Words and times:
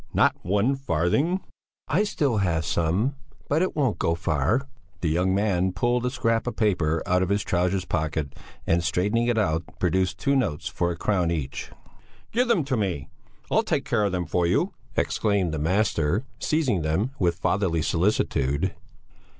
Not 0.15 0.35
one 0.41 0.73
farthing?" 0.75 1.41
"I 1.87 2.01
still 2.05 2.37
have 2.37 2.65
some, 2.65 3.13
but 3.47 3.61
it 3.61 3.75
won't 3.75 3.99
go 3.99 4.15
far." 4.15 4.67
The 5.01 5.09
young 5.09 5.35
man 5.35 5.73
pulled 5.73 6.07
a 6.07 6.09
scrap 6.09 6.47
of 6.47 6.55
paper 6.55 7.03
out 7.05 7.21
of 7.21 7.29
his 7.29 7.43
trousers 7.43 7.85
pocket, 7.85 8.33
and 8.65 8.83
straightening 8.83 9.27
it 9.27 9.37
out, 9.37 9.61
produced 9.77 10.17
two 10.17 10.35
notes 10.35 10.67
for 10.67 10.89
a 10.89 10.97
crown 10.97 11.29
each. 11.29 11.71
"Give 12.31 12.47
them 12.47 12.63
to 12.63 12.75
me, 12.77 13.09
I'll 13.51 13.61
take 13.61 13.85
care 13.85 14.05
of 14.05 14.11
them 14.11 14.25
for 14.25 14.47
you," 14.47 14.73
exclaimed 14.95 15.53
the 15.53 15.59
master, 15.59 16.25
seizing 16.39 16.81
them 16.81 17.11
with 17.19 17.37
fatherly 17.37 17.83
solicitude. 17.83 18.73